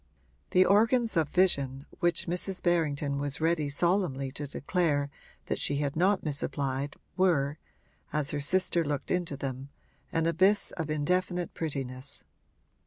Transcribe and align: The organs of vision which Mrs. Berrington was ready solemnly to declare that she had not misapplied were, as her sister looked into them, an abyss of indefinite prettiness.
The 0.49 0.65
organs 0.65 1.15
of 1.15 1.29
vision 1.29 1.85
which 1.99 2.25
Mrs. 2.25 2.63
Berrington 2.63 3.19
was 3.19 3.39
ready 3.39 3.69
solemnly 3.69 4.31
to 4.31 4.47
declare 4.47 5.11
that 5.45 5.59
she 5.59 5.75
had 5.75 5.95
not 5.95 6.23
misapplied 6.23 6.95
were, 7.17 7.59
as 8.11 8.31
her 8.31 8.39
sister 8.39 8.83
looked 8.83 9.11
into 9.11 9.37
them, 9.37 9.69
an 10.11 10.25
abyss 10.25 10.71
of 10.71 10.89
indefinite 10.89 11.53
prettiness. 11.53 12.23